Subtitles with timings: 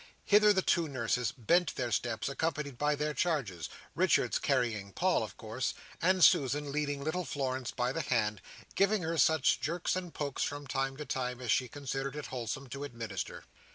[0.25, 5.37] Hither the two nurses bent their steps, accompanied by their charges; Richards carrying Paul, of
[5.37, 10.11] course, and Susan leading little Florence by the hand, and giving her such jerks and
[10.11, 13.43] pokes from time to time, as she considered it wholesome to administer.